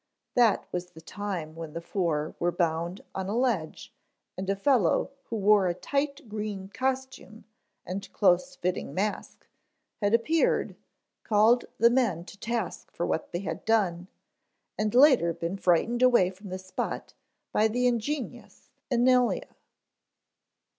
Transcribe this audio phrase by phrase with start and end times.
[0.33, 3.93] That was the time when the four were bound on a ledge
[4.35, 7.45] and a fellow who wore a tight green costume
[7.85, 9.45] and close fitting mask,
[10.01, 10.75] had appeared,
[11.23, 14.07] called the men to task for what they had done,
[14.75, 17.13] and later been frightened away from the spot
[17.51, 19.53] by the ingenious Ynilea.